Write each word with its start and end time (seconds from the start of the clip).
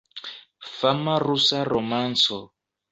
Fama 0.77 1.15
rusa 1.25 1.63
romanco. 1.73 2.41